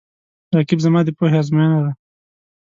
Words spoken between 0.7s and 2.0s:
زما د پوهې آزموینه ده